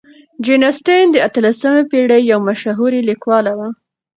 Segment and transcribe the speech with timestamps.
[0.43, 3.67] جین اسټن د اتلسمې پېړۍ یو مشهورې لیکواله وه.